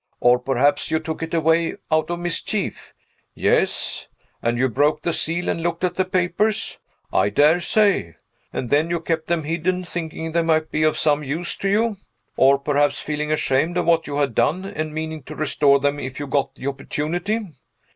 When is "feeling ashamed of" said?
12.99-13.85